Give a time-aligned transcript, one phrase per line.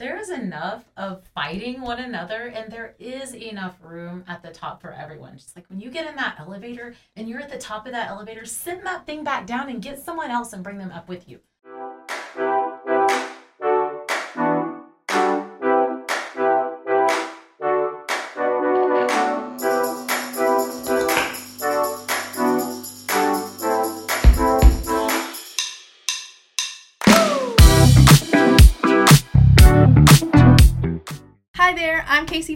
[0.00, 4.80] there is enough of fighting one another and there is enough room at the top
[4.80, 5.36] for everyone.
[5.36, 8.08] Just like when you get in that elevator and you're at the top of that
[8.08, 11.28] elevator, send that thing back down and get someone else and bring them up with
[11.28, 11.40] you.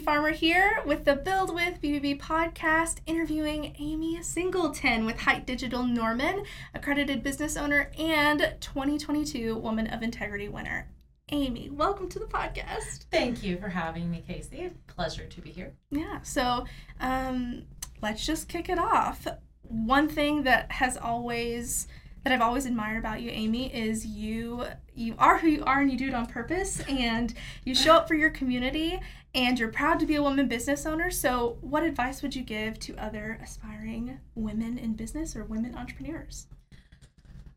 [0.04, 6.44] Farmer here with the Build with BBB podcast, interviewing Amy Singleton with Hite Digital Norman,
[6.74, 10.90] accredited business owner and 2022 Woman of Integrity winner.
[11.30, 13.06] Amy, welcome to the podcast.
[13.10, 14.72] Thank you for having me, Casey.
[14.88, 15.72] Pleasure to be here.
[15.90, 16.66] Yeah, so
[17.00, 17.62] um,
[18.02, 19.26] let's just kick it off.
[19.62, 21.88] One thing that has always
[22.24, 24.64] that I've always admired about you, Amy, is you
[24.94, 28.08] you are who you are and you do it on purpose and you show up
[28.08, 29.00] for your community
[29.34, 31.10] and you're proud to be a woman business owner.
[31.10, 36.46] So, what advice would you give to other aspiring women in business or women entrepreneurs?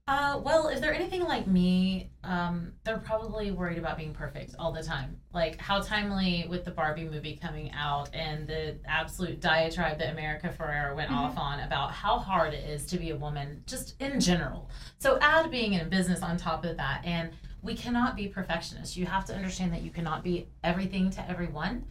[0.08, 4.72] Uh, well, if they're anything like me, um, they're probably worried about being perfect all
[4.72, 5.18] the time.
[5.34, 10.48] Like how timely with the Barbie movie coming out and the absolute diatribe that America
[10.58, 11.18] Ferrera went Mhm.
[11.18, 14.70] off on about how hard it is to be a woman, just in general.
[14.98, 18.96] So add being in business on top of that, and we cannot be perfectionists.
[18.96, 21.84] You have to understand that you cannot be everything to everyone.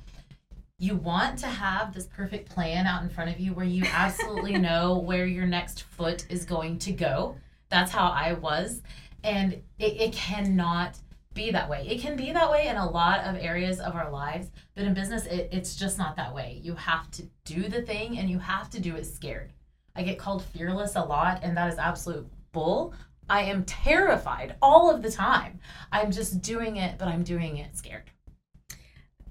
[0.79, 4.57] You want to have this perfect plan out in front of you where you absolutely
[4.59, 7.37] know where your next foot is going to go
[7.69, 8.83] that's how I was.
[9.25, 10.99] And it, it cannot
[11.35, 11.87] be that way.
[11.89, 14.95] It can be that way in a lot of areas of our lives, but in
[14.95, 16.61] business, it, it's just not that way.
[16.63, 19.53] You have to do the thing and you have to do it scared.
[19.95, 22.95] I get called fearless a lot, and that is absolute bull.
[23.29, 25.61] I am terrified all of the time.
[25.91, 28.11] I'm just doing it, but I'm doing it scared.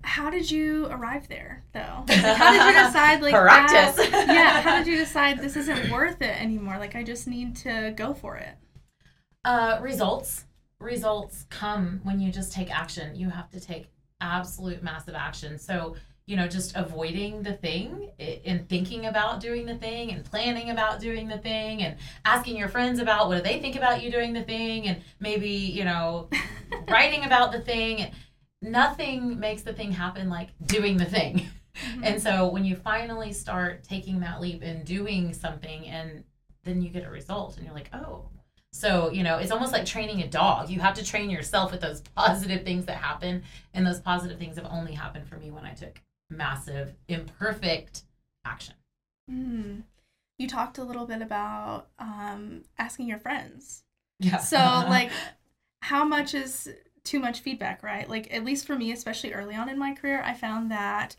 [0.05, 2.03] How did you arrive there, though?
[2.07, 3.95] Like, how did you decide, like, Practice.
[4.09, 6.77] that- yeah, how did you decide this isn't worth it anymore?
[6.77, 8.55] Like, I just need to go for it.
[9.43, 10.45] Uh, results.
[10.79, 13.15] Results come when you just take action.
[13.15, 13.87] You have to take
[14.21, 15.57] absolute massive action.
[15.57, 15.95] So,
[16.27, 18.09] you know, just avoiding the thing
[18.45, 22.67] and thinking about doing the thing and planning about doing the thing and asking your
[22.67, 26.27] friends about what do they think about you doing the thing and maybe, you know,
[26.89, 28.11] writing about the thing.
[28.65, 31.47] Nothing makes the thing happen like doing the thing.
[32.03, 36.23] And so when you finally start taking that leap and doing something and
[36.63, 38.29] then you get a result and you're like, oh.
[38.73, 40.69] So, you know, it's almost like training a dog.
[40.69, 43.43] You have to train yourself with those positive things that happen.
[43.73, 48.03] And those positive things have only happened for me when I took massive, imperfect
[48.45, 48.75] action.
[49.31, 49.83] Mm.
[50.37, 53.83] You talked a little bit about um, asking your friends.
[54.19, 54.37] Yeah.
[54.37, 55.11] So, like,
[55.81, 56.69] how much is
[57.05, 58.09] too much feedback, right?
[58.09, 61.15] Like, at least for me, especially early on in my career, I found that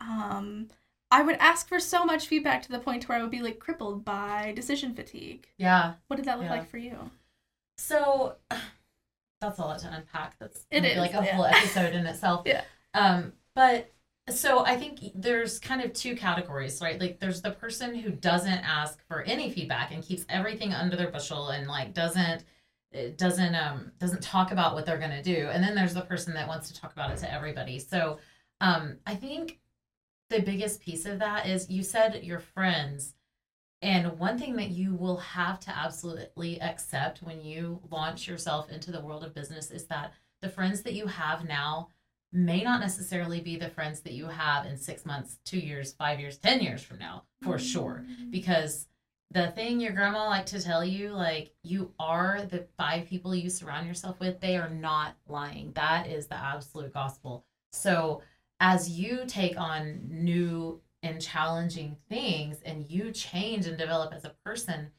[0.00, 0.68] um,
[1.10, 3.58] I would ask for so much feedback to the point where I would be like
[3.58, 5.48] crippled by decision fatigue.
[5.56, 5.94] yeah.
[6.08, 6.52] What did that look Yeah.
[6.58, 7.10] like for you?
[7.78, 8.36] So
[9.40, 10.36] that's a lot to unpack.
[10.38, 11.36] That's It is, like a yeah.
[11.36, 12.42] whole episode in itself.
[12.46, 12.62] Yeah.
[12.94, 13.92] Um, but
[14.28, 17.00] so I think there's kind of two categories, right?
[17.00, 21.10] Like there's the person who doesn't ask for any feedback and keeps everything under their
[21.10, 22.44] bushel and like doesn't
[22.92, 25.48] it doesn't um doesn't talk about what they're gonna do.
[25.52, 27.78] And then there's the person that wants to talk about it to everybody.
[27.78, 28.18] So
[28.60, 29.58] um I think
[30.30, 33.14] the biggest piece of that is you said your friends
[33.80, 38.90] and one thing that you will have to absolutely accept when you launch yourself into
[38.90, 40.12] the world of business is that
[40.42, 41.88] the friends that you have now
[42.32, 46.20] may not necessarily be the friends that you have in six months, two years, five
[46.20, 48.04] years, 10 years from now, for sure.
[48.30, 48.86] Because
[49.30, 53.50] the thing your grandma liked to tell you, like, you are the five people you
[53.50, 55.72] surround yourself with, they are not lying.
[55.74, 57.44] That is the absolute gospel.
[57.72, 58.22] So,
[58.60, 64.34] as you take on new and challenging things and you change and develop as a
[64.44, 64.90] person,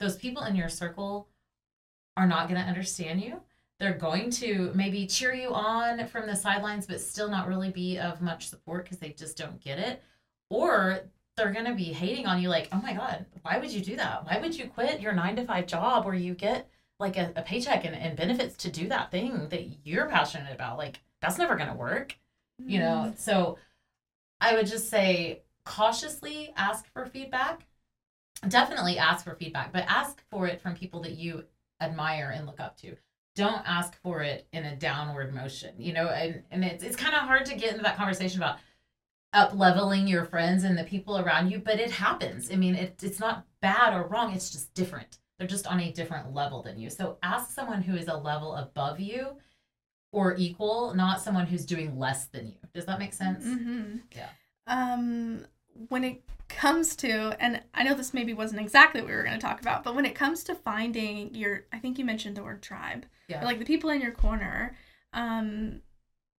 [0.00, 1.28] those people in your circle
[2.16, 3.40] are not going to understand you.
[3.80, 7.98] They're going to maybe cheer you on from the sidelines, but still not really be
[7.98, 10.02] of much support because they just don't get it.
[10.50, 11.00] Or
[11.36, 13.96] they're going to be hating on you, like, oh my God, why would you do
[13.96, 14.26] that?
[14.26, 16.68] Why would you quit your nine to five job where you get
[17.00, 20.78] like a, a paycheck and, and benefits to do that thing that you're passionate about?
[20.78, 22.16] Like, that's never going to work
[22.66, 23.12] you know?
[23.12, 23.18] Mm.
[23.18, 23.58] So
[24.40, 27.66] i would just say cautiously ask for feedback.
[28.48, 31.44] Definitely ask for feedback but ask for it from people that you
[31.80, 32.96] admire and look up to.
[33.34, 36.08] Don't ask for it in a downward motion you know?
[36.08, 38.58] And, and it's, it's kind of hard to get into that conversation about
[39.32, 43.00] up leveling your friends and the people around you but it happens i mean it,
[43.02, 46.78] it's not bad or wrong it's just different they're just on a different level than
[46.78, 49.36] you so ask someone who is a level above you
[50.14, 52.58] or equal, not someone who's doing less than you.
[52.74, 53.46] Does that make sense?
[53.46, 53.96] Mm-hmm.
[54.14, 54.28] Yeah.
[54.66, 55.46] Um,
[55.88, 59.40] when it comes to, and I know this maybe wasn't exactly what we were going
[59.40, 62.42] to talk about, but when it comes to finding your, I think you mentioned the
[62.42, 63.42] word tribe, Yeah.
[63.42, 64.76] like the people in your corner.
[65.14, 65.80] Um,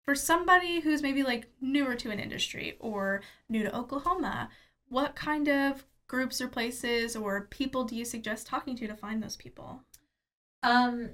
[0.05, 4.49] for somebody who's maybe like newer to an industry or new to Oklahoma,
[4.89, 9.23] what kind of groups or places or people do you suggest talking to to find
[9.23, 9.81] those people?
[10.61, 11.11] Um,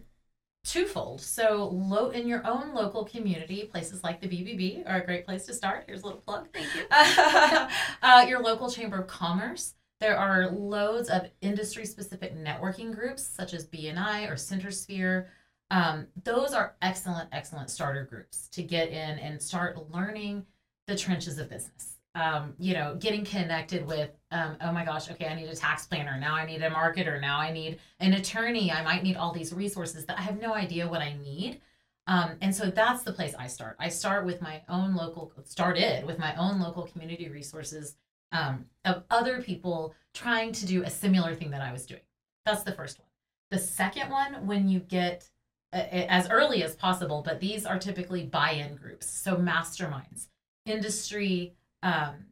[0.65, 1.21] twofold.
[1.21, 5.45] So, lo- in your own local community, places like the BBB are a great place
[5.45, 5.85] to start.
[5.87, 6.47] Here's a little plug.
[6.53, 6.85] Thank you.
[8.01, 9.75] uh, your local chamber of commerce.
[9.99, 15.27] There are loads of industry-specific networking groups such as BNI or CenterSphere.
[15.71, 20.45] Um, those are excellent, excellent starter groups to get in and start learning
[20.87, 21.97] the trenches of business.
[22.15, 25.85] Um, you know, getting connected with, um, oh my gosh, okay, I need a tax
[25.85, 26.19] planner.
[26.19, 27.21] Now I need a marketer.
[27.21, 28.71] Now I need an attorney.
[28.71, 31.61] I might need all these resources that I have no idea what I need.
[32.07, 33.75] Um, and so that's the place I start.
[33.79, 37.95] I start with my own local, started with my own local community resources
[38.31, 42.01] um, of other people trying to do a similar thing that I was doing.
[42.45, 43.07] That's the first one.
[43.51, 45.29] The second one, when you get
[45.71, 49.09] as early as possible, but these are typically buy in groups.
[49.09, 50.27] So masterminds,
[50.65, 52.25] industry um,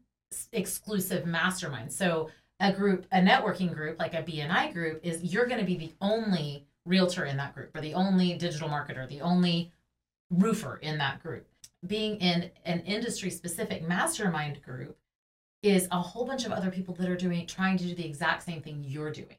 [0.52, 1.94] exclusive masterminds.
[1.94, 2.30] So
[2.60, 5.94] a group, a networking group like a BNI group is you're going to be the
[6.02, 9.72] only realtor in that group or the only digital marketer, the only
[10.32, 11.48] roofer in that group.
[11.86, 14.98] Being in an industry specific mastermind group
[15.62, 18.44] is a whole bunch of other people that are doing trying to do the exact
[18.44, 19.38] same thing you're doing.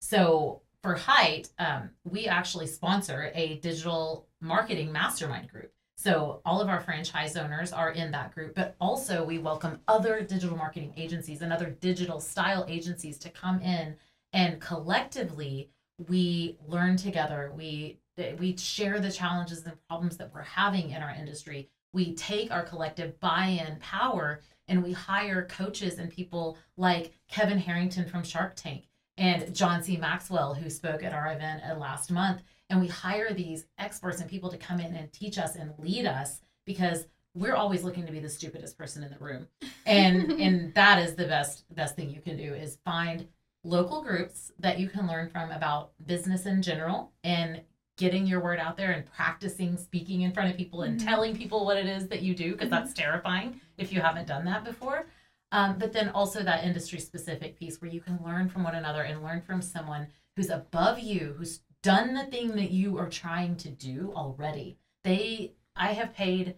[0.00, 5.72] So for Hite, um, we actually sponsor a digital marketing mastermind group.
[5.96, 10.22] So all of our franchise owners are in that group, but also we welcome other
[10.22, 13.96] digital marketing agencies and other digital style agencies to come in
[14.32, 15.70] and collectively
[16.08, 17.52] we learn together.
[17.54, 17.98] We
[18.38, 21.70] we share the challenges and problems that we're having in our industry.
[21.92, 28.06] We take our collective buy-in power and we hire coaches and people like Kevin Harrington
[28.06, 28.84] from Shark Tank
[29.20, 29.96] and John C.
[29.98, 32.42] Maxwell, who spoke at our event uh, last month.
[32.70, 36.06] And we hire these experts and people to come in and teach us and lead
[36.06, 39.46] us because we're always looking to be the stupidest person in the room.
[39.86, 43.26] And and that is the best best thing you can do is find
[43.62, 47.60] local groups that you can learn from about business in general and
[47.98, 51.04] getting your word out there and practicing speaking in front of people and Mhm.
[51.04, 54.46] telling people what it is that you do because that's terrifying if you haven't done
[54.46, 55.04] that before
[55.52, 59.02] um, but then also that industry specific piece where you can learn from one another
[59.02, 63.56] and learn from someone who's above you who's done the thing that you are trying
[63.56, 64.78] to do already.
[65.04, 66.56] They i have paid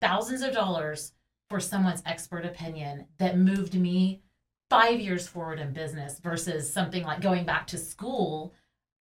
[0.00, 1.12] thousands of dollars
[1.50, 4.22] for someone's expert opinion that moved me
[4.70, 8.54] five years forward in business versus something like going back to school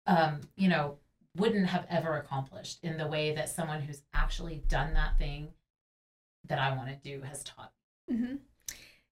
[0.06, 0.98] um, you know
[1.36, 5.48] wouldn't have ever accomplished in the way that someone who's actually done that thing
[6.48, 7.72] that i want to do has taught
[8.10, 8.36] hmm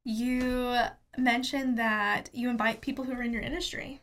[0.05, 0.77] You
[1.17, 4.01] mentioned that you invite people who are in your industry.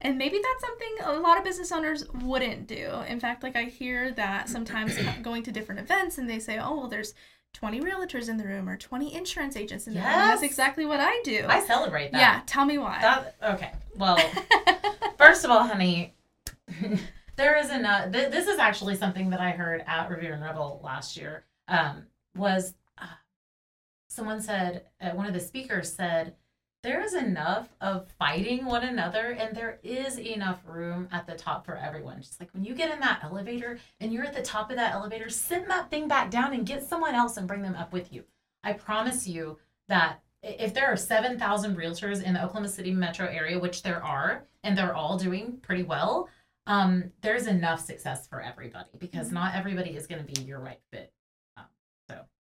[0.00, 2.90] And maybe that's something a lot of business owners wouldn't do.
[3.08, 6.76] In fact, like I hear that sometimes going to different events and they say, oh,
[6.76, 7.14] well, there's
[7.54, 10.08] 20 realtors in the room or 20 insurance agents in the room.
[10.08, 11.46] And that's exactly what I do.
[11.48, 13.00] i celebrate that yeah, tell me why.
[13.00, 14.18] that okay well
[15.16, 16.14] First of all, honey,
[17.36, 18.12] there is enough.
[18.12, 21.44] Th- this is actually something that I heard at Revere and Revel last year.
[21.68, 22.74] Um, was
[24.16, 26.34] someone said uh, one of the speakers said
[26.82, 31.64] there is enough of fighting one another, and there is enough room at the top
[31.66, 32.20] for everyone.
[32.20, 34.94] Just like when you get in that elevator and you're at the top of that
[34.94, 38.12] elevator, sit that thing back down and get someone else and bring them up with
[38.12, 38.24] you.
[38.62, 39.58] I promise you
[39.88, 44.44] that if there are 7,000 realtors in the Oklahoma City metro area, which there are,
[44.62, 46.28] and they're all doing pretty well,
[46.68, 49.32] um, there's enough success for everybody because Mhm.
[49.34, 51.12] not everybody is going to be your right fit.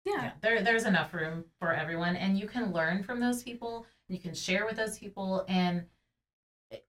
[0.07, 0.23] Yeah.
[0.23, 3.85] yeah, there, there's enough room for everyone, and you can learn from those people.
[4.07, 5.85] You can share with those people, and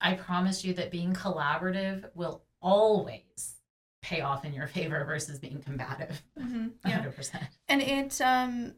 [0.00, 3.56] I promise you that being collaborative will always
[4.02, 6.22] pay off in your favor versus being combative.
[6.38, 7.02] hmm yeah.
[7.02, 7.48] 100%.
[7.68, 8.74] And it, um,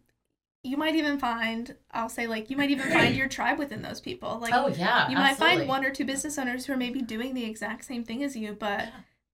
[0.63, 4.01] you might even find, I'll say, like, you might even find your tribe within those
[4.01, 4.39] people.
[4.41, 5.57] Like, oh yeah, you might absolutely.
[5.59, 8.37] find one or two business owners who are maybe doing the exact same thing as
[8.37, 8.91] you, but Yeah.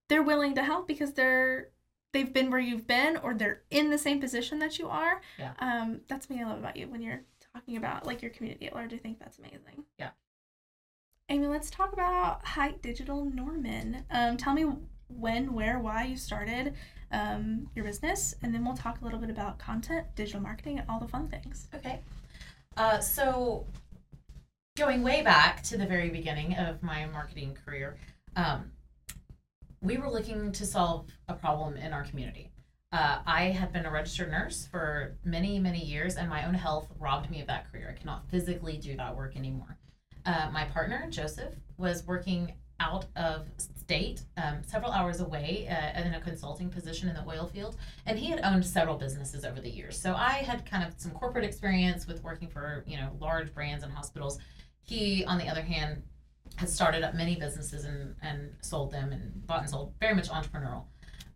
[0.09, 1.71] they're willing to help because they're
[2.17, 5.21] they've been where you've been or they're in the same position that you are.
[5.39, 5.53] Yeah.
[5.59, 7.21] Um, that's what I love about you when you're
[7.53, 8.95] talking about like your community at large.
[8.95, 9.85] I think that's amazing.
[9.99, 10.11] Yeah.
[11.29, 14.05] Amy, let's talk about Hite Digital Norman.
[14.11, 14.65] Um, tell me
[15.09, 16.75] when, where, why you started
[17.13, 20.89] um, your business, and then we'll talk a little bit about content, digital marketing, and
[20.89, 21.69] all the fun things.
[21.75, 22.01] Okay.
[22.77, 23.67] Uh, so,
[24.77, 27.97] going way back to the very beginning of my marketing career,
[28.37, 28.71] um,
[29.87, 32.51] we were looking to solve a problem in our community.
[32.93, 36.89] Uh, I had been a registered nurse for many, many years, and my own health
[36.99, 37.95] robbed me of that career.
[37.95, 39.79] I cannot physically do that work anymore.
[40.25, 46.15] Uh, my partner, Joseph, was working out of state, um, several hours away uh, in
[46.15, 47.77] a consulting position in the oil field,
[48.07, 50.01] and he had owned several businesses over the years.
[50.01, 53.85] So I had kind of some corporate experience with working for you know large brands
[53.85, 54.39] and hospitals.
[54.83, 56.03] He, on the other hand,
[56.57, 60.29] had started up many businesses and, and sold them and bought and sold, very much
[60.29, 60.85] entrepreneurial.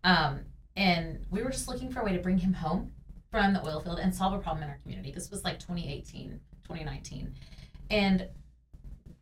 [0.02, 0.40] Um,
[0.76, 2.92] and we were just looking for a way to bring him home
[3.30, 5.12] from the oil field and solve a problem in our community.
[5.12, 7.34] This was like 2018, 2019.
[7.90, 8.28] And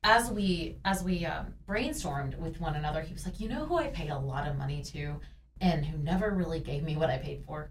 [0.05, 3.77] as we as we um, brainstormed with one another, he was like, "You know who
[3.77, 5.21] I paid a lot of money to,
[5.61, 7.71] and who never really gave me what I paid for?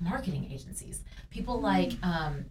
[0.00, 1.04] Marketing agencies.
[1.30, 2.46] People like um,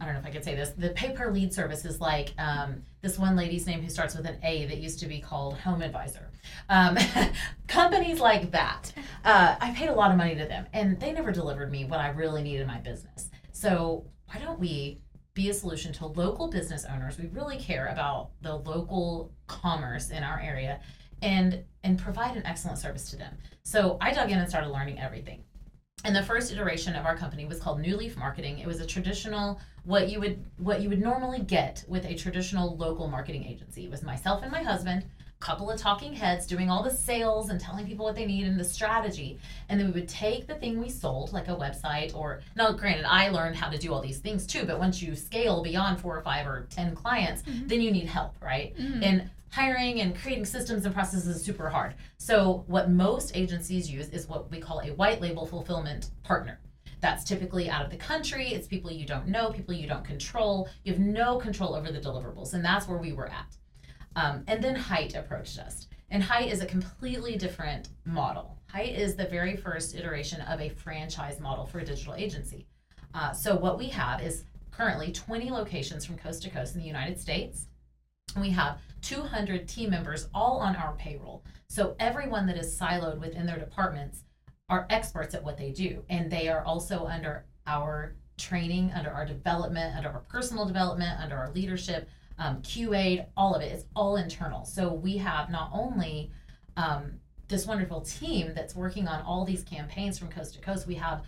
[0.00, 0.70] I don't know if I could say this.
[0.70, 4.26] The pay per lead service is like um, this one lady's name who starts with
[4.26, 6.30] an A that used to be called Home Advisor.
[6.68, 6.96] Um,
[7.68, 8.92] companies like that.
[9.24, 12.00] Uh, I paid a lot of money to them, and they never delivered me what
[12.00, 13.30] I really needed in my business.
[13.52, 15.00] So why don't we
[15.34, 17.18] be a solution to local business owners?
[17.18, 20.80] We really care about the local commerce in our area,
[21.22, 23.36] and and provide an excellent service to them.
[23.62, 25.44] So I dug in and started learning everything.
[26.04, 28.58] And the first iteration of our company was called New Leaf Marketing.
[28.58, 32.76] It was a traditional what you would what you would normally get with a traditional
[32.76, 33.84] local marketing agency.
[33.84, 37.50] It was myself and my husband, a couple of talking heads doing all the sales
[37.50, 39.38] and telling people what they need and the strategy.
[39.68, 43.06] And then we would take the thing we sold, like a website or now granted
[43.06, 46.16] I learned how to do all these things too, but once you scale beyond four
[46.16, 47.66] or five or ten clients, mm-hmm.
[47.66, 48.76] then you need help, right?
[48.76, 49.02] Mm-hmm.
[49.02, 51.94] And hiring and creating systems and processes is super hard.
[52.18, 56.60] So what most agencies use is what we call a white label fulfillment partner.
[57.00, 58.48] That's typically out of the country.
[58.48, 60.68] It's people you don't know, people you don't control.
[60.84, 62.54] You have no control over the deliverables.
[62.54, 63.56] And that's where we were at.
[64.16, 65.88] Um, and then Hite approached us.
[66.10, 68.58] And Hite is a completely different model.
[68.68, 72.66] Hite is the very first iteration of a franchise model for a digital agency.
[73.14, 76.86] Uh, so, what we have is currently 20 locations from coast to coast in the
[76.86, 77.66] United States.
[78.38, 81.44] We have 200 team members all on our payroll.
[81.68, 84.24] So, everyone that is siloed within their departments
[84.68, 89.24] are experts at what they do and they are also under our training under our
[89.24, 92.08] development under our personal development under our leadership
[92.38, 96.30] um, qa all of it it's all internal so we have not only
[96.76, 97.12] um,
[97.48, 101.24] this wonderful team that's working on all these campaigns from coast to coast we have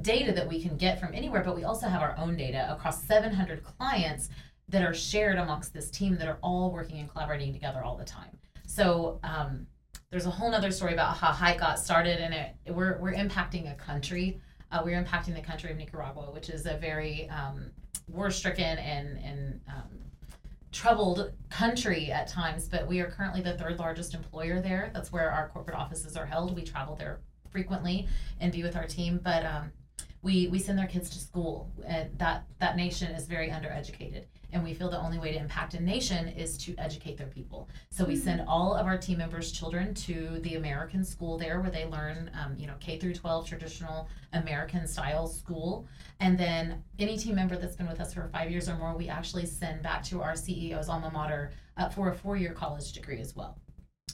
[0.00, 3.04] data that we can get from anywhere but we also have our own data across
[3.04, 4.28] 700 clients
[4.68, 8.04] that are shared amongst this team that are all working and collaborating together all the
[8.04, 9.66] time so um,
[10.12, 13.72] there's a whole nother story about how Hite got started, and it we're we're impacting
[13.72, 14.40] a country.
[14.70, 17.70] Uh, we're impacting the country of Nicaragua, which is a very um,
[18.08, 19.90] war-stricken and and um,
[20.70, 22.68] troubled country at times.
[22.68, 24.90] But we are currently the third largest employer there.
[24.92, 26.54] That's where our corporate offices are held.
[26.54, 28.06] We travel there frequently
[28.40, 29.18] and be with our team.
[29.22, 29.72] But um,
[30.20, 31.70] we we send their kids to school.
[31.86, 35.74] And that that nation is very undereducated and we feel the only way to impact
[35.74, 37.68] a nation is to educate their people.
[37.90, 38.48] So we send mm-hmm.
[38.48, 42.54] all of our team members' children to the American school there, where they learn, um,
[42.58, 45.86] you know, K through 12 traditional American style school.
[46.20, 49.08] And then any team member that's been with us for five years or more, we
[49.08, 53.34] actually send back to our CEO's alma mater uh, for a four-year college degree as
[53.34, 53.58] well.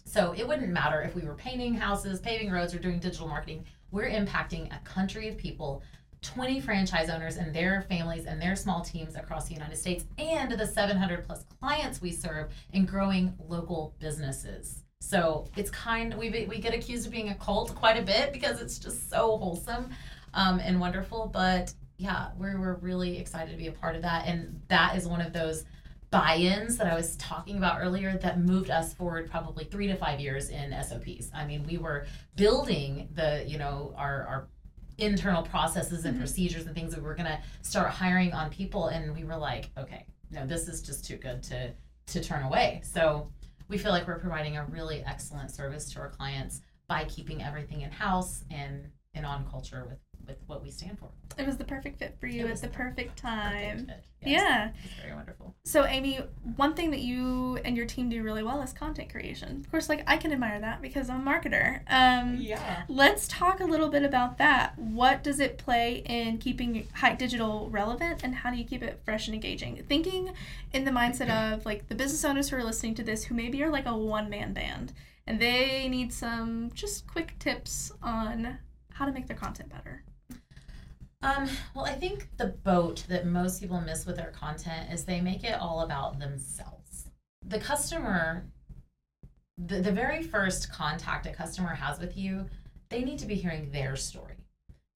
[0.05, 3.65] So it wouldn't matter if we were painting houses, paving roads, or doing digital marketing.
[3.91, 5.83] We're impacting a country of people
[6.23, 10.53] 20 franchise owners and their families and their small teams across the United States and
[10.53, 14.85] the 700 plus clients we serve in growing local businesses.
[15.01, 18.61] So it's kind we we get accused of being a cult quite a bit because
[18.61, 19.91] it's just so wholesome
[20.35, 21.31] um, and wonderful.
[21.33, 25.07] But yeah, we're we're really excited to be a part of that, and that is
[25.07, 25.65] one of those
[26.11, 30.21] buy-ins that I was talking about earlier that moved us forward probably three to five
[30.21, 31.31] years in SOPs.
[31.35, 34.49] I mean, we were building the you know our our
[34.99, 36.23] internal processes and mm-hmm.
[36.23, 39.37] procedures and things that we are going to start hiring on people and we were
[39.37, 41.73] like okay no this is just too good to
[42.07, 43.31] to turn away so
[43.69, 47.83] we feel like we're providing a really excellent service to our clients by keeping everything
[47.83, 51.09] in house and and on culture with with what we stand for.
[51.39, 53.87] It was the perfect fit for you at the perfect time.
[53.87, 54.71] Perfect yes, yeah.
[54.85, 55.55] It's very wonderful.
[55.65, 56.21] So Amy,
[56.57, 59.63] one thing that you and your team do really well is content creation.
[59.65, 61.81] Of course, like I can admire that because I'm a marketer.
[61.89, 62.83] Um, yeah.
[62.89, 64.79] Let's talk a little bit about that.
[64.79, 69.01] What does it play in keeping Hite Digital relevant and how do you keep it
[69.05, 69.83] fresh and engaging?
[69.89, 70.33] Thinking
[70.73, 73.63] in the mindset of like the business owners who are listening to this who maybe
[73.63, 74.93] are like a one man band
[75.27, 78.59] and they need some just quick tips on
[78.95, 80.03] how to make their content better.
[81.21, 85.21] Um, well, I think the boat that most people miss with their content is they
[85.21, 87.09] make it all about themselves.
[87.45, 88.47] The customer,
[89.57, 92.47] the, the very first contact a customer has with you,
[92.89, 94.37] they need to be hearing their story.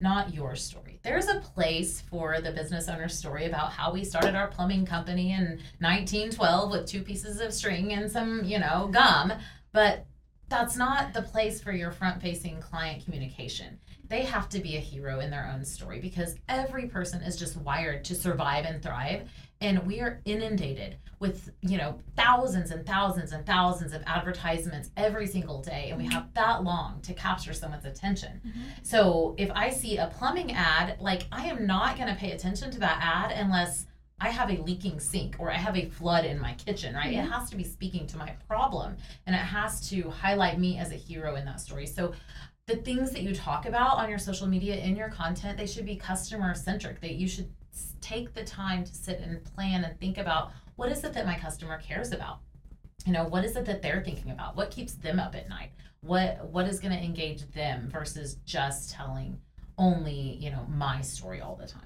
[0.00, 0.98] not your story.
[1.02, 5.32] There's a place for the business owner's story about how we started our plumbing company
[5.32, 9.32] in 1912 with two pieces of string and some, you know, gum,
[9.72, 10.06] but
[10.52, 13.78] that's not the place for your front facing client communication.
[14.08, 17.56] They have to be a hero in their own story because every person is just
[17.56, 19.30] wired to survive and thrive.
[19.62, 25.26] And we are inundated with, you know, thousands and thousands and thousands of advertisements every
[25.26, 25.88] single day.
[25.88, 28.42] And we have that long to capture someone's attention.
[28.46, 28.60] Mm-hmm.
[28.82, 32.70] So if I see a plumbing ad, like I am not going to pay attention
[32.72, 33.86] to that ad unless
[34.22, 37.12] I have a leaking sink or I have a flood in my kitchen, right?
[37.12, 40.92] It has to be speaking to my problem and it has to highlight me as
[40.92, 41.86] a hero in that story.
[41.86, 42.12] So
[42.68, 45.84] the things that you talk about on your social media in your content, they should
[45.84, 47.00] be customer centric.
[47.00, 47.50] That you should
[48.00, 51.36] take the time to sit and plan and think about what is it that my
[51.36, 52.38] customer cares about?
[53.04, 54.54] You know, what is it that they're thinking about?
[54.54, 55.72] What keeps them up at night?
[56.00, 59.40] What what is going to engage them versus just telling
[59.78, 61.82] only, you know, my story all the time.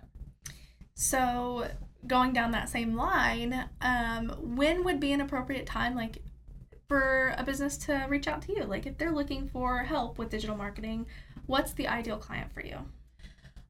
[0.92, 1.66] So
[2.06, 6.18] going down that same line, um, when would be an appropriate time, like
[6.88, 8.64] for a business to reach out to you?
[8.64, 11.06] Like if they're looking for help with digital marketing,
[11.46, 12.78] what's the ideal client for you?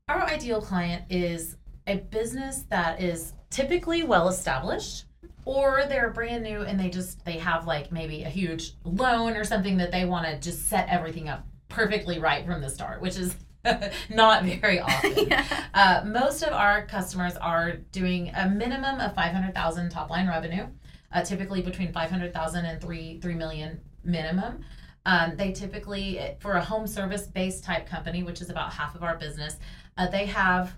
[0.09, 5.05] Our ideal client is a business that is typically well established
[5.45, 9.45] or they're brand new and they just they have like maybe a huge loan or
[9.45, 13.17] something that they want to just set everything up perfectly right from the start which
[13.17, 13.37] is
[14.11, 15.29] not very often.
[15.29, 15.45] yeah.
[15.75, 20.67] uh, most of our customers are doing a minimum of 500,000 top line revenue,
[21.13, 24.65] uh, typically between 500,000 and 3, 3 million minimum.
[25.05, 29.03] Um, they typically, for a home service based type company, which is about half of
[29.03, 29.57] our business,
[29.97, 30.77] uh, they have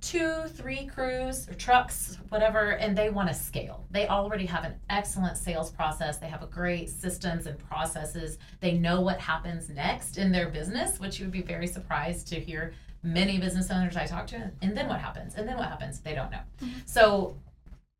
[0.00, 3.84] two, three crews or trucks, whatever, and they want to scale.
[3.90, 6.18] They already have an excellent sales process.
[6.18, 8.38] They have a great systems and processes.
[8.60, 12.40] They know what happens next in their business, which you would be very surprised to
[12.40, 12.72] hear
[13.02, 14.50] many business owners I talk to.
[14.62, 15.34] And then what happens?
[15.34, 16.00] And then what happens?
[16.00, 16.40] They don't know.
[16.62, 16.78] Mm-hmm.
[16.84, 17.36] So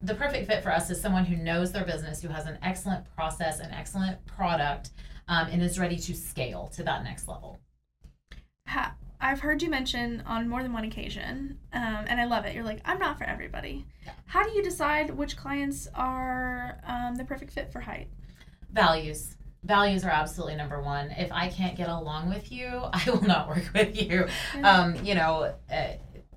[0.01, 3.05] the perfect fit for us is someone who knows their business, who has an excellent
[3.17, 4.91] process, an excellent product,
[5.29, 7.59] um, and is ready to scale to that next level.
[9.21, 12.55] I've heard you mention on more than one occasion, um, and I love it.
[12.55, 13.87] You're like, I'm not for everybody.
[14.05, 14.13] Yeah.
[14.27, 18.09] How do you decide which clients are um, the perfect fit for Hite?
[18.73, 19.37] Values.
[19.65, 21.11] Values are absolutely number one.
[21.13, 24.27] If I can't get along with you, I will not work with you.
[24.63, 25.89] Um, you know, uh,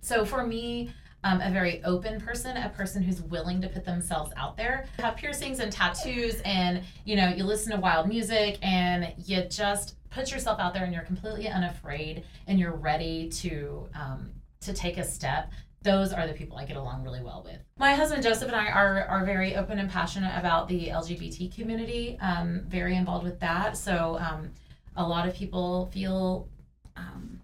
[0.01, 0.91] so for me,
[1.23, 4.86] um, a very open person, a person who's willing to put themselves out there.
[4.97, 9.43] You have piercings and tattoos, and you know, you listen to wild music, and you
[9.49, 14.73] just put yourself out there and you're completely unafraid and you're ready to um, to
[14.73, 15.51] take a step
[15.82, 17.58] those are the people I get along really well with.
[17.77, 22.17] My husband Joseph and I are, are very open and passionate about the LGBT community,
[22.19, 23.77] um, very involved with that.
[23.77, 24.51] So um,
[24.97, 26.49] a lot of people feel
[26.97, 27.39] um,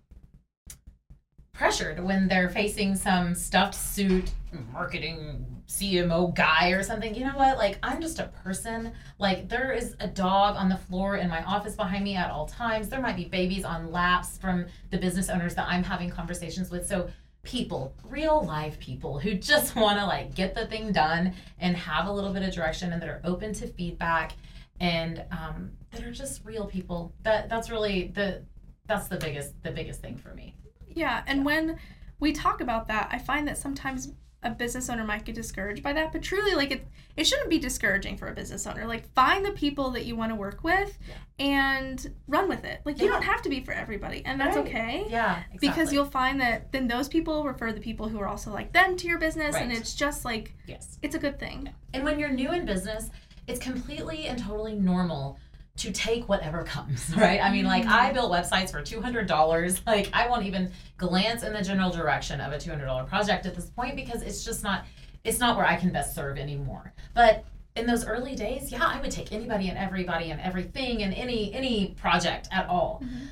[1.56, 4.32] pressured when they're facing some stuffed suit
[4.72, 7.16] marketing CMO guy or something.
[7.16, 7.58] You know what?
[7.58, 8.94] Like, I'm just a person.
[9.20, 12.46] Like, there is a dog on the floor in my office behind me at all
[12.46, 12.90] times.
[12.90, 16.88] There might be babies on laps from the business owners that I'm having conversations with.
[16.88, 17.10] So,
[17.44, 22.08] people, real live people who just want to like get the thing done and have
[22.08, 24.34] a little bit of direction and that are open to feedback
[24.80, 27.14] and um, that are just real people.
[27.24, 28.44] That that's really the
[28.88, 30.56] that's the biggest the biggest thing for me.
[30.96, 31.46] Yeah, and yeah.
[31.46, 31.80] when
[32.20, 34.14] we talk about that, I find that sometimes
[34.46, 37.58] a business owner might get discouraged by that, but truly, like it, it shouldn't be
[37.58, 38.86] discouraging for a business owner.
[38.86, 41.46] Like find the people that you want to work with, yeah.
[41.46, 42.82] and run with it.
[42.86, 43.06] Like yeah.
[43.06, 44.66] you don't have to be for everybody, and that's right.
[44.66, 45.06] okay.
[45.10, 45.68] Yeah, exactly.
[45.68, 48.96] because you'll find that then those people refer the people who are also like them
[48.98, 49.64] to your business, right.
[49.64, 51.74] and it's just like yes, it's a good thing.
[51.94, 53.10] And when you're new in business,
[53.48, 55.40] it's completely and totally normal
[55.78, 57.42] to take whatever comes, right?
[57.42, 58.14] I mean, like I mm-hmm.
[58.14, 59.82] built websites for $200.
[59.86, 63.70] Like I won't even glance in the general direction of a $200 project at this
[63.70, 64.86] point because it's just not
[65.24, 66.94] it's not where I can best serve anymore.
[67.14, 71.14] But in those early days, yeah, I would take anybody and everybody and everything and
[71.14, 73.02] any any project at all.
[73.04, 73.26] Mm-hmm.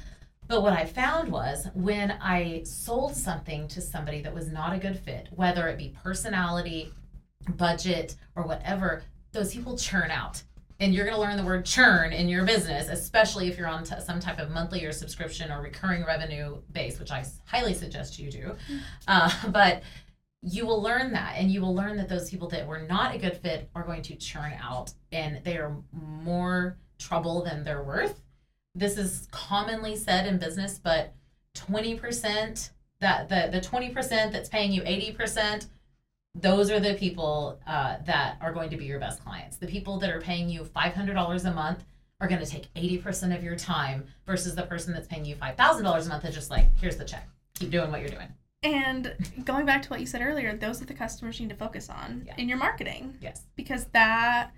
[0.47, 4.77] But what I found was when I sold something to somebody that was not a
[4.77, 6.91] good fit, whether it be personality,
[7.55, 10.43] budget, or whatever, those people churn out
[10.83, 13.85] and you're going to learn the word churn in your business, especially if you're on
[13.85, 18.19] t- some type of monthly or subscription or recurring revenue base, which I highly suggest
[18.19, 18.51] you do.
[18.67, 18.77] Mm-hmm.
[19.07, 19.83] Uh, but
[20.41, 23.17] you will learn that, and you will learn that those people that were not a
[23.17, 28.21] good fit are going to churn out, and they are more trouble than they're worth.
[28.75, 31.13] This is commonly said in business, but
[31.55, 35.67] 20% that the the 20% that's paying you 80%
[36.35, 39.57] those are the people uh, that are going to be your best clients.
[39.57, 41.83] The people that are paying you $500 a month
[42.19, 46.05] are going to take 80% of your time versus the person that's paying you $5,000
[46.05, 47.27] a month is just like, here's the check.
[47.53, 48.27] keep doing what you're doing.
[48.63, 51.59] And going back to what you said earlier, those are the customers you need to
[51.59, 52.33] focus on Yeah.
[52.37, 53.43] in your marketing Yes.
[53.55, 54.51] because that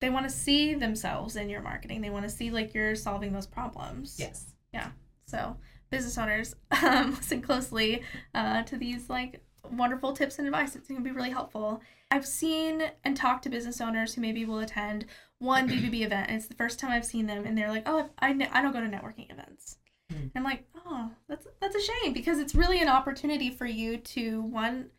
[0.00, 2.00] they want to see themselves in your marketing.
[2.00, 4.16] They want to see like you're solving those problems.
[4.18, 4.54] Yes.
[4.72, 4.88] Yeah.
[5.26, 5.56] So
[5.90, 8.02] business owners, um, listen closely
[8.34, 10.76] uh, to these like wonderful tips and advice.
[10.76, 11.80] It's going to be really helpful.
[12.10, 15.06] I've seen and talked to business owners who maybe will attend
[15.38, 18.08] one BBB event, and it's the first time I've seen them, and they're like, "Oh,
[18.18, 19.78] I, I don't go to networking events."
[20.12, 20.22] Mm.
[20.22, 23.98] And I'm like, "Oh, that's that's a shame because it's really an opportunity for you
[23.98, 24.90] to one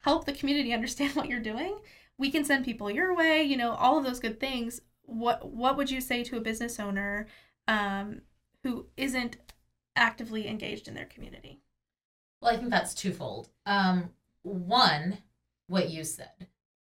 [0.00, 1.78] help the community understand what you're doing.
[2.18, 4.80] We can send people your way, you know, all of those good things.
[5.02, 7.26] What what would you say to a business owner
[7.68, 8.22] um,
[8.62, 9.36] who isn't
[9.96, 11.60] actively engaged in their community.
[12.40, 13.48] Well, I think that's twofold.
[13.64, 14.10] Um,
[14.42, 15.18] one,
[15.68, 16.48] what you said,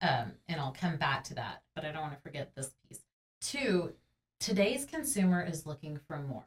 [0.02, 3.00] um, and I'll come back to that, but I don't want to forget this piece.
[3.40, 3.92] Two,
[4.38, 6.46] today's consumer is looking for more.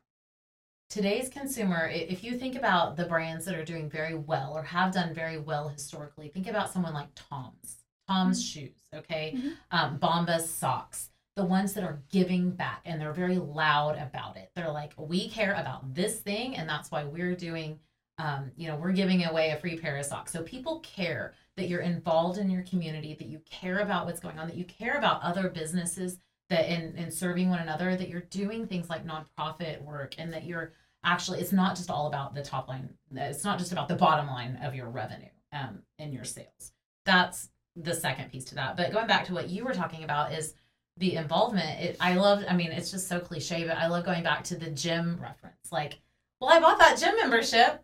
[0.90, 4.94] Today's consumer, if you think about the brands that are doing very well or have
[4.94, 7.78] done very well historically, think about someone like Tom's,
[8.08, 9.58] Tom's shoes, okay, Mhm.
[9.72, 14.52] um, Bombas socks, the ones that are giving back and they're very loud about it.
[14.54, 17.80] They're like, we care about this thing, and that's why we're doing
[18.18, 20.32] um, you know, we're giving away a free pair of socks.
[20.32, 24.40] So people care that you're involved in your community, that you care about what's going
[24.40, 26.18] on, that you care about other businesses
[26.50, 30.46] that in, in serving one another, that you're doing things like nonprofit work and that
[30.46, 30.74] you're
[31.04, 32.90] actually, it's not just all about the top line.
[33.12, 36.74] It's not just about the bottom line of your revenue um, and your sales.
[37.06, 38.78] That's the second piece to that.
[38.78, 40.54] But going back to what you were talking about is
[40.98, 41.80] the involvement.
[41.80, 44.56] It, I love, I mean, it's just so cliche, but I love going back to
[44.56, 45.72] the gym reference.
[45.72, 46.00] Like,
[46.40, 47.84] well, I bought that gym membership.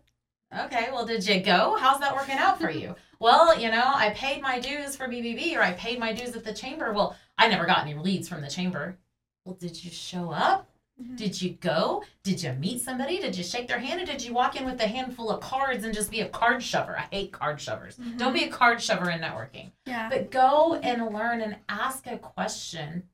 [0.64, 1.76] Okay, well, did you go?
[1.78, 2.96] How's that working out for you?
[3.20, 6.44] well, you know, I paid my dues for BBB or I paid my dues at
[6.44, 6.92] the chamber.
[6.92, 8.96] Well, I never got any leads from the chamber.
[9.44, 10.68] Well, did you show up?
[11.00, 11.16] Mhm.
[11.16, 12.02] Did you go?
[12.24, 13.20] Did you meet somebody?
[13.20, 14.02] Did you shake their hand?
[14.02, 16.62] Or did you walk in with a handful of cards and just be a card
[16.62, 16.98] shover?
[16.98, 17.96] I hate card shovers.
[18.16, 19.70] Don't be a card shover in networking.
[19.86, 20.08] Yeah.
[20.10, 23.04] But go and learn and ask a question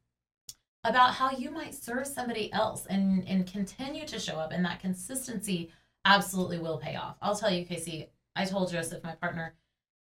[0.83, 4.53] about how you might serve somebody else and, and continue to show up.
[4.53, 5.71] And that consistency
[6.07, 7.17] absolutely will pay off.
[7.21, 9.55] I'll tell you, Casey, I told Joseph, my partner,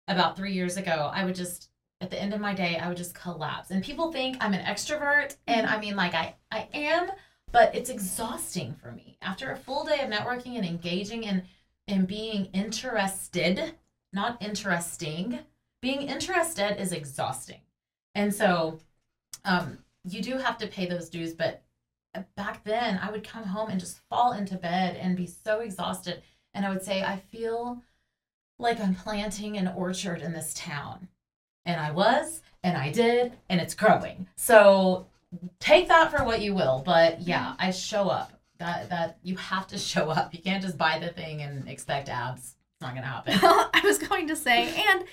[0.07, 1.69] about three years ago, I would just,
[2.01, 3.69] at the end of my day, I would just collapse.
[3.69, 5.37] And people think I'm an extrovert.
[5.47, 7.11] And I mean, like, I, I am,
[7.51, 9.17] but it's exhausting for me.
[9.21, 11.43] After a full day of networking and engaging and,
[11.87, 13.75] and being interested,
[14.11, 15.39] not interesting,
[15.81, 17.61] being interested is exhausting.
[18.15, 18.79] And so
[19.45, 21.33] um, you do have to pay those dues.
[21.33, 21.63] But
[22.36, 26.21] back then, I would come home and just fall into bed and be so exhausted.
[26.54, 27.82] And I would say, I feel
[28.60, 31.08] like I'm planting an orchard in this town.
[31.65, 34.28] And I was, and I did, and it's growing.
[34.36, 35.08] So
[35.60, 36.82] take that for what you will.
[36.86, 37.62] But yeah, mm-hmm.
[37.62, 38.34] I show up.
[38.58, 40.34] That that you have to show up.
[40.34, 42.56] You can't just buy the thing and expect abs.
[42.82, 43.34] It's not gonna happen.
[43.76, 45.04] I was going to say, and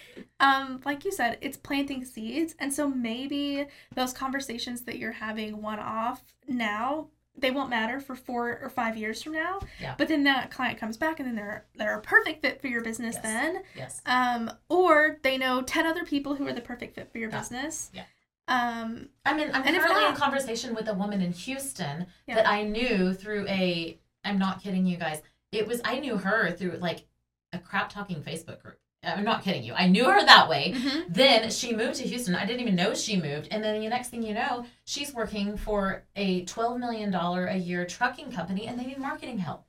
[0.40, 5.60] um, like you said, it's planting seeds, and so maybe those conversations that you're having
[5.60, 9.58] one off now, they won't matter for four or five years from now.
[9.82, 9.94] Yeah.
[9.98, 12.80] But then that client comes back, and then they're they're a perfect fit for your
[12.82, 13.22] business Yes.
[13.22, 13.62] then.
[13.76, 14.00] Yes.
[14.06, 17.38] Um, or they know ten other people who are the perfect fit for your Yeah.
[17.38, 17.90] business.
[17.92, 18.04] Yeah.
[18.48, 22.36] Um, I mean, I'm currently in conversation with a woman in Houston Yeah.
[22.36, 24.00] that I knew through a.
[24.24, 25.20] I'm not kidding you guys.
[25.52, 27.04] It was I knew her through like
[27.52, 28.78] a crap talking Facebook group.
[29.04, 29.74] Uh, I'm not kidding you.
[29.74, 30.74] I knew her that way.
[30.76, 31.12] Mm-hmm.
[31.12, 32.34] Then she moved to Houston.
[32.34, 33.48] I didn't even know she moved.
[33.50, 37.84] And then the next thing you know, she's working for a $12 million a year
[37.86, 39.64] trucking company and they need marketing help.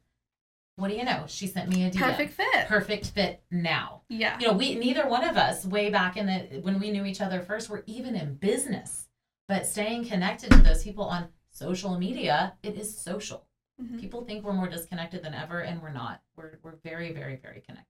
[0.78, 1.26] What do you know?
[1.28, 2.00] She sent me a DM.
[2.00, 2.68] perfect fit.
[2.68, 4.04] Perfect fit now.
[4.08, 4.40] Yeah.
[4.40, 7.20] You know, we neither one of us way back in the when we knew each
[7.20, 9.10] other first were even in business.
[9.50, 13.46] But staying connected to those people on social media, it is social.
[13.82, 14.00] Mhm.
[14.00, 16.22] People think we're more disconnected than ever and we're not.
[16.36, 17.86] We're we're very very very connected.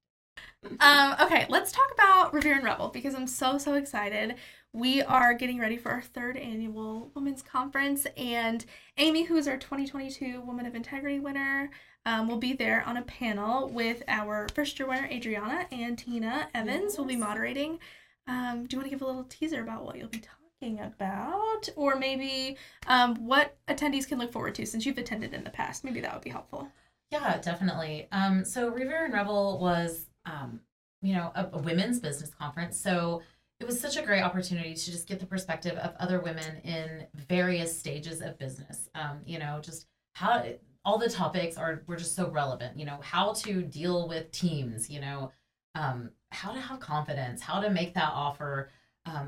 [0.80, 4.36] Um, okay, let's talk about Revere and Revel because I'm so so excited.
[4.72, 8.66] We are getting ready for our third annual Women's Conference, and
[8.98, 11.72] Amy, who is our 2022 Woman of Integrity winner,
[12.06, 16.50] um, will be there on a panel with our first year winner Adriana and Tina
[16.54, 16.98] Evans.
[16.98, 17.80] will be moderating.
[18.28, 20.20] Um, do you want to give a little teaser about what you'll be
[20.60, 25.44] talking about, or maybe um, what attendees can look forward to since you've attended in
[25.44, 25.84] the past?
[25.84, 26.68] Maybe that would be helpful.
[27.12, 28.08] Yeah, definitely.
[28.12, 30.60] Um, so Revere and Revel was, um,
[31.02, 32.78] you know, a, a women's business conference.
[32.78, 33.22] So
[33.60, 37.08] it was such a great opportunity to just get the perspective of other women in
[37.16, 38.90] various stages of business.
[38.96, 40.46] Um, you know, just how
[40.86, 42.78] all the topics are were just so relevant.
[42.78, 44.90] You know, how to deal with teams.
[44.90, 45.32] You know,
[45.76, 48.70] um, how to have confidence, how to make that offer.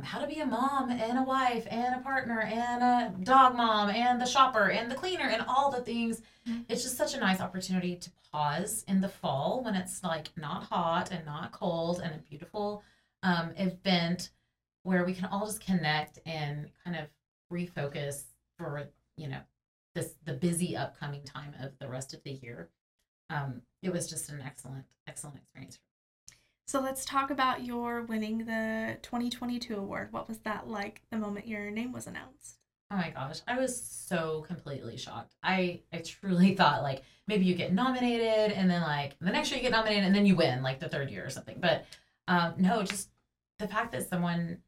[0.02, 3.56] Um, how to be a mom and a wife and a partner and a dog
[3.56, 6.22] mom and the shopper and the cleaner and all the things.
[6.48, 6.66] Mhm.
[6.68, 10.64] It's just such a nice opportunity to pause in the fall when it's like not
[10.64, 12.84] hot and not cold and a beautiful
[13.24, 14.32] um, event
[14.84, 17.08] where we can all just connect and kind of
[17.52, 18.24] refocus
[18.58, 19.42] for you know
[19.94, 22.70] this the busy upcoming time of the rest of the year.
[23.30, 25.80] Um, it was just an excellent excellent experience.
[26.72, 30.08] So let's talk about your winning the 2022 award.
[30.14, 32.60] What was that like the moment your name was announced?
[32.90, 35.36] Oh my gosh, I was so completely shocked.
[35.44, 39.58] I I truly thought like maybe you get nominated and then like the next year
[39.58, 41.58] you get nominated and then you win like the third year or something.
[41.60, 41.84] But
[42.30, 43.10] um, no, just
[43.60, 44.60] the fact that someone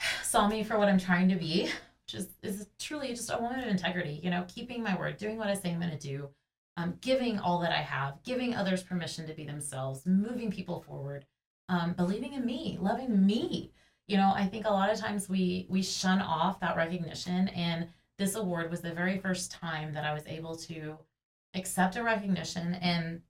[0.22, 1.62] saw me for what I'm trying to be,
[2.06, 4.20] which is, is truly just a woman of integrity.
[4.22, 6.28] You know, keeping my word, doing what I say I'm going to do,
[6.76, 11.24] um, giving all that I have, giving others permission to be themselves, moving people forward,
[11.68, 13.72] um, believing in me, loving me.
[14.06, 17.88] You know i think a lot of times we we shun off that recognition and
[18.18, 20.96] this award was the very first time that i was able to
[21.54, 23.20] accept a recognition and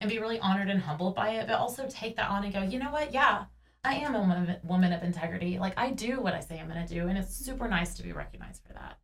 [0.00, 2.62] and be really honored and humbled by it but also take that on and go
[2.62, 3.12] you know what?
[3.12, 3.44] Yeah
[3.84, 5.58] i am a woman, woman of integrity.
[5.58, 8.02] Like i do what i say i'm going to do and it's super nice to
[8.02, 8.98] be recognized for that.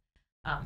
[0.47, 0.65] Um,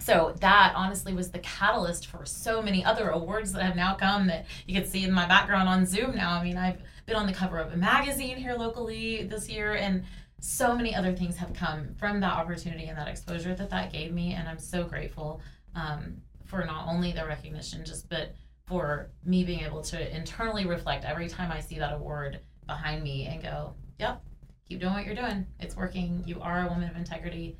[0.00, 4.26] so that honestly was the catalyst for so many other awards that have now come
[4.26, 6.32] that you can see in my background on zoom now.
[6.32, 10.04] I mean i've been on the cover of a magazine here locally this year and
[10.40, 14.12] so many other things have come from that opportunity and that exposure that that gave
[14.12, 15.40] me and i'm so grateful
[15.74, 18.34] um, for not only the recognition just but
[18.66, 23.26] for me being able to internally reflect every time i see that award behind me
[23.26, 24.22] and go yep
[24.68, 25.46] keep doing what you're doing.
[25.58, 26.22] It's working.
[26.26, 27.56] You are a woman of integrity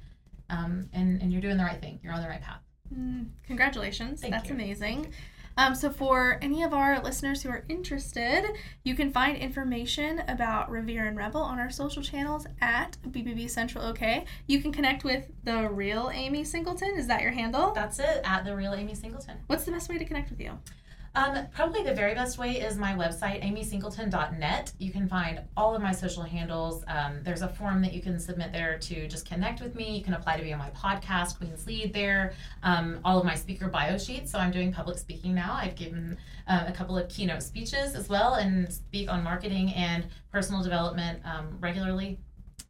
[0.51, 2.61] um, and, and you're doing the right thing you're on the right path
[2.95, 4.23] Mm, congratulations.
[4.23, 4.55] Thank That's you.
[4.55, 5.13] amazing.
[5.59, 8.45] Um, so, for any of our listeners who are interested,
[8.85, 13.85] you can find information about Revere and Revel on our social channels at BBB Central
[13.85, 14.25] OK.
[14.47, 16.95] You can connect with the real Amy Singleton.
[16.97, 17.73] Is that your handle?
[17.75, 20.59] that's it at the real amy singleton What's the best way to connect with you?
[21.19, 24.73] Um, probably the very best way is my website, amysingleton.net.
[24.79, 26.85] You can find all of my social handles.
[26.87, 29.97] Um, there's a form that you can submit there to just connect with me.
[29.99, 32.35] You can apply to be on my podcast, Queen's Lead, there.
[32.63, 34.31] Um, all of my speaker bio sheets.
[34.31, 35.55] So I'm doing public speaking now.
[35.55, 40.07] I've given uh, a couple of keynote speeches as well and speak on marketing and
[40.31, 42.21] personal development um, regularly.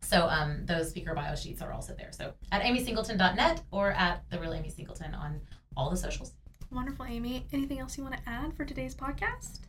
[0.00, 2.12] So um, those speaker bio sheets are also there.
[2.12, 5.38] So at amysingleton.net or at the real Amy Singleton on
[5.76, 6.32] all the socials.
[6.70, 7.46] Wonderful, Amy.
[7.52, 9.60] Anything else you want to add for today's podcast?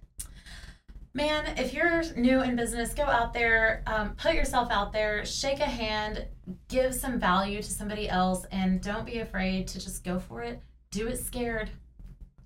[1.14, 5.60] Man, if you're new in business, go out there, um, put yourself out there, shake
[5.60, 6.28] a hand,
[6.68, 10.62] give some value to somebody else, and don't be afraid to just go for it.
[10.92, 11.72] Do it scared.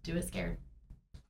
[0.04, 0.58] Do it scared.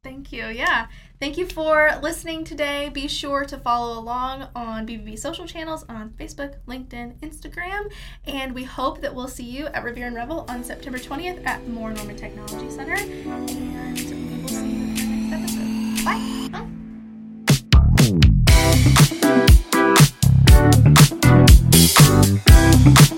[0.04, 0.48] Thank you.
[0.48, 0.88] Yeah.
[1.22, 2.90] Thank you for listening today.
[2.90, 7.90] Be sure to follow along on BBB social channels on Facebook, LinkedIn, Instagram.
[8.26, 11.66] And we hope that we'll see you at Revere and Revel on September 20th at
[11.70, 12.96] Moore Norman Technology Center.
[12.96, 13.26] And
[13.98, 16.04] we will see you in the next episode.
[16.04, 16.50] Bye.
[23.00, 23.10] Bye.